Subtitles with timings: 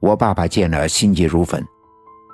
[0.00, 1.62] 我爸爸见了心急如焚，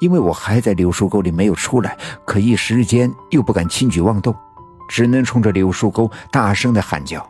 [0.01, 4.35] 因为我还在柳树沟里没有出来，可一时间又不敢轻举妄动，
[4.89, 7.29] 只能冲着柳树沟大声的喊叫。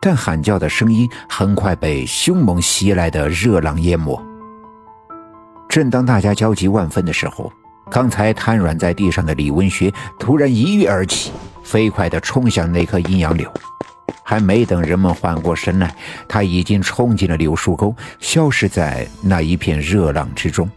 [0.00, 4.22] 但喊叫的声音很快被凶猛袭来的热浪淹没。
[5.68, 7.50] 正当大家焦急万分的时候，
[7.90, 11.32] 刚才瘫软在地上的李文学突然一跃而起，
[11.62, 13.50] 飞快地冲向那棵阴阳柳。
[14.22, 15.94] 还没等人们缓过神来，
[16.28, 20.70] 他已经冲进了柳树沟，消失在那一片热浪之中。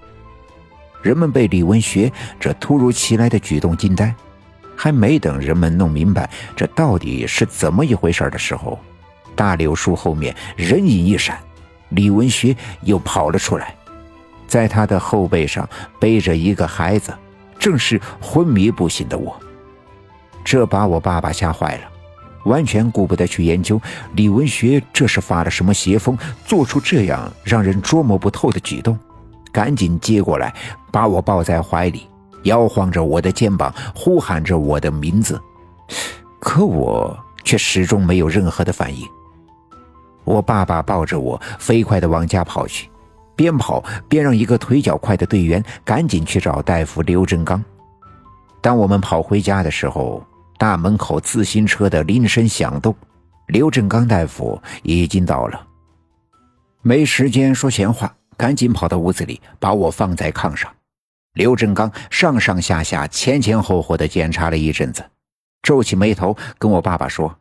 [1.01, 4.13] 人们被李文学这突如其来的举动惊呆，
[4.75, 8.79] 还没等人们弄明白这到底是怎么一回事的时候，
[9.35, 11.37] 大柳树后面人影一闪，
[11.89, 13.75] 李文学又跑了出来，
[14.47, 15.67] 在他的后背上
[15.99, 17.13] 背着一个孩子，
[17.57, 19.35] 正是昏迷不醒的我。
[20.43, 21.90] 这把我爸爸吓坏了。
[22.45, 23.79] 完全顾不得去研究
[24.15, 28.97] 李文学这是发了什么邪风，做出这样让人捉摸不透的举动，
[29.51, 30.53] 赶紧接过来，
[30.91, 32.07] 把我抱在怀里，
[32.43, 35.39] 摇晃着我的肩膀，呼喊着我的名字，
[36.39, 39.07] 可我却始终没有任何的反应。
[40.23, 42.89] 我爸爸抱着我飞快地往家跑去，
[43.35, 47.63] 边跑边让一个腿脚快的队员赶紧去找大夫刘振刚。
[48.61, 50.23] 当我们跑回家的时候。
[50.61, 52.95] 大门口自行车的铃声响动，
[53.47, 55.67] 刘振刚大夫已经到了。
[56.83, 60.71] 没时间说闲话，赶紧跑到屋子里，把我放在炕上。
[61.33, 65.03] 刘振刚上上下下、前前后后的检查了一阵子，
[65.63, 67.35] 皱起眉头跟我爸爸说：“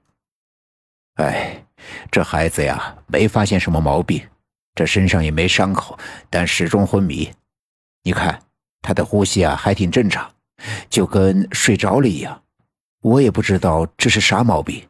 [1.20, 1.62] 哎，
[2.10, 4.26] 这孩子呀，没发现什么毛病，
[4.74, 5.98] 这身上也没伤口，
[6.30, 7.30] 但始终昏迷。
[8.02, 8.40] 你看
[8.80, 10.26] 他的呼吸啊，还挺正常，
[10.88, 12.40] 就跟睡着了一样。”
[13.00, 14.86] 我也不知道这是啥毛病。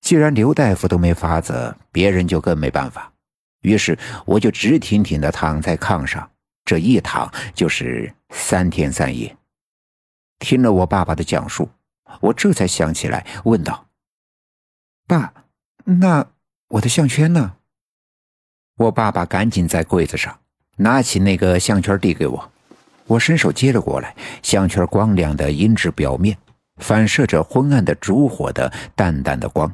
[0.00, 3.12] 既然刘大夫都没法子，别人就更没办法。
[3.62, 6.30] 于是我就直挺挺的躺在炕上，
[6.64, 9.36] 这一躺就是三天三夜。
[10.38, 11.68] 听了我爸爸的讲述，
[12.20, 13.86] 我这才想起来，问道
[15.06, 15.34] ：“爸，
[15.84, 16.26] 那
[16.68, 17.56] 我的项圈呢？”
[18.76, 20.40] 我爸爸赶紧在柜子上
[20.76, 22.50] 拿起那个项圈递给我，
[23.06, 26.38] 我伸手接了过来，项圈光亮的银质表面。
[26.80, 29.72] 反射着昏暗的烛火的淡淡的光，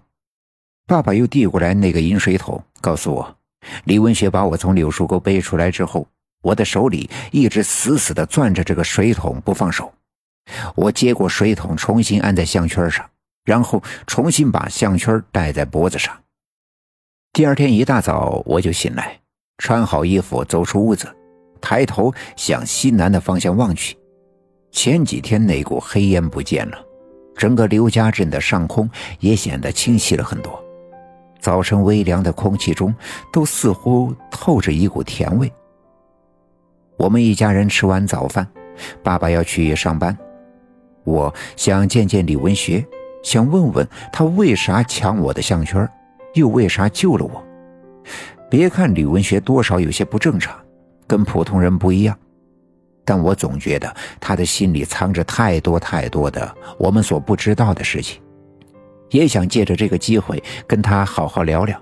[0.87, 3.37] 爸爸又递过来那个银水桶，告诉我，
[3.85, 6.07] 李文学把我从柳树沟背出来之后，
[6.43, 9.93] 我的手里一直死死的攥着这个水桶不放手。
[10.75, 13.09] 我接过水桶，重新按在项圈上，
[13.45, 16.17] 然后重新把项圈戴在脖子上。
[17.33, 19.19] 第二天一大早我就醒来，
[19.59, 21.09] 穿好衣服走出屋子，
[21.61, 23.97] 抬头向西南的方向望去，
[24.71, 26.86] 前几天那股黑烟不见了。
[27.37, 28.89] 整个刘家镇的上空
[29.21, 30.63] 也显得清晰了很多，
[31.39, 32.95] 早晨微凉的空气中
[33.33, 35.53] 都似乎透着一股甜味。
[36.97, 38.47] 我们一家人吃完早饭，
[39.03, 40.17] 爸爸要去上班，
[41.05, 42.85] 我想见见李文学，
[43.23, 45.87] 想问问他为啥抢我的项圈，
[46.35, 47.45] 又为啥救了我。
[48.49, 50.57] 别看李文学多少有些不正常，
[51.07, 52.17] 跟普通人不一样。
[53.07, 58.21] 但我总觉得他的心里藏着太多太多的我们所不知道的事情，
[59.11, 61.81] 也想借着这个机会跟他好好聊聊。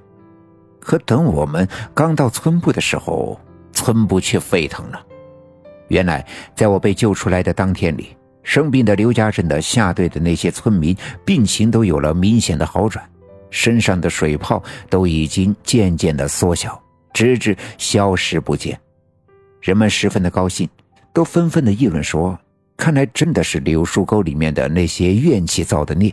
[0.79, 3.41] 可等我们刚到村部的时候，
[3.73, 5.03] 村部却沸腾了。
[5.89, 6.25] 原来，
[6.55, 13.03] 在我被救出来的当天里，生病的刘家镇的下队的那些村民病情都有了明显的好转，
[13.49, 16.79] 身上的水泡都已经渐渐的缩小，
[17.15, 18.79] 直至消失不见。
[19.63, 20.69] 人们十分的高兴。
[21.15, 22.39] 都纷纷的议论说
[22.77, 26.13] ：“看来真的是柳树沟里面的那些怨气造的孽，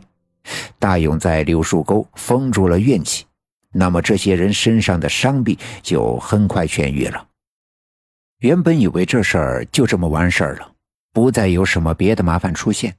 [0.77, 3.25] 大勇在柳树沟封住了怨气，
[3.73, 7.27] 那么这些人身上的伤病就很快痊愈了。
[8.41, 10.71] 原本以为这事儿就这么完事儿了，
[11.11, 12.95] 不再有什么别的麻烦出现。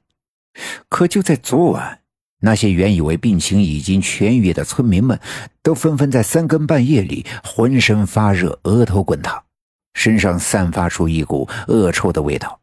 [0.89, 2.01] 可就在昨晚，
[2.41, 5.17] 那些原以为病情已经痊愈的村民们，
[5.61, 9.41] 都纷纷在三更半夜里浑身发热，额头滚烫。”
[9.93, 12.59] 身上散发出一股恶臭的味道，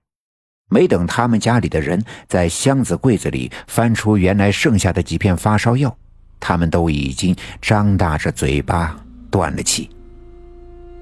[0.68, 5.96] 没等他们家里的人在箱子柜子里翻出原来剩下的几片发烧药，
[6.38, 8.96] 他们都已经张大着嘴巴
[9.30, 9.88] 断了气。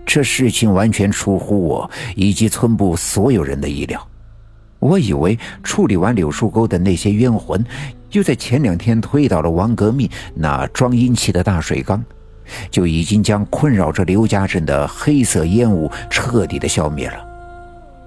[0.07, 4.09] 这事情完全出乎我以及村部所有人的意料。
[4.79, 7.63] 我以为处理完柳树沟的那些冤魂，
[8.13, 12.03] 又在前两天推倒了王革命那装阴气的大水缸。
[12.71, 17.27] 就已经将困扰着刘家镇的黑色烟雾彻底的消灭了，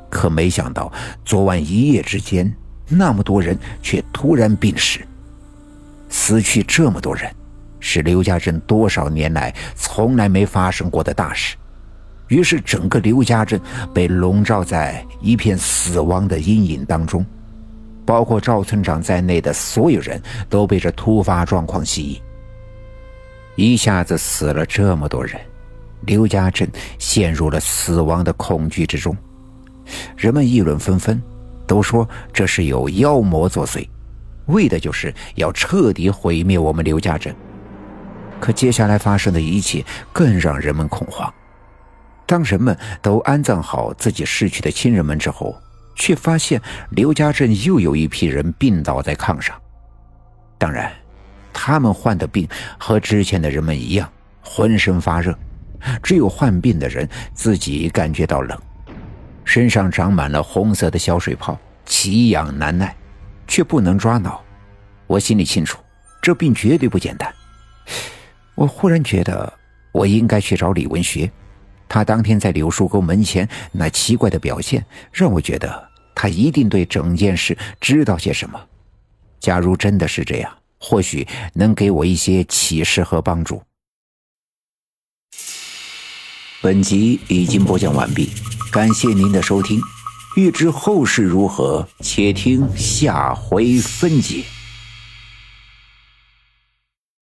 [0.09, 0.91] 可没想到
[1.23, 2.53] 昨晚一夜之间，
[2.87, 4.99] 那么多人却突然病逝，
[6.09, 7.29] 死去这么多人，
[7.79, 11.55] 是刘家镇多少年来从来没发生过的大事。
[12.27, 13.59] 于是整个刘家镇
[13.93, 17.25] 被笼罩在一片死亡的阴影当中，
[18.05, 22.21] 包括赵村长在内的所有人都被这突发状况吸引。
[23.55, 25.39] 一下子死了这么多人，
[26.01, 29.15] 刘家镇陷入了死亡的恐惧之中，
[30.15, 31.21] 人们议论纷纷，
[31.67, 33.87] 都说这是有妖魔作祟，
[34.47, 37.35] 为的就是要彻底毁灭我们刘家镇。
[38.39, 41.31] 可接下来发生的一切更让人们恐慌。
[42.25, 45.55] 当人们都安葬好自己逝去的亲人们之后，
[45.95, 46.59] 却发现
[46.91, 49.55] 刘家镇又有一批人病倒在炕上。
[50.57, 50.91] 当然，
[51.63, 52.47] 他们患的病
[52.79, 54.11] 和之前的人们一样，
[54.41, 55.37] 浑身发热。
[56.01, 58.59] 只有患病的人自己感觉到冷，
[59.45, 61.55] 身上长满了红色的小水泡，
[61.85, 62.95] 奇痒难耐，
[63.47, 64.41] 却不能抓挠。
[65.05, 65.77] 我心里清楚，
[66.19, 67.31] 这病绝对不简单。
[68.55, 69.53] 我忽然觉得，
[69.91, 71.31] 我应该去找李文学。
[71.87, 78.59] 他当天在柳树沟门前那奇怪的表现，让我觉得他一定对整件事知道些什么。
[79.39, 83.61] 假如真的是这样，或许能给我一些启示和帮助。
[86.61, 88.29] 本集已经播讲完毕，
[88.71, 89.79] 感谢您的收听。
[90.35, 94.43] 欲知后事如何，且听下回分解。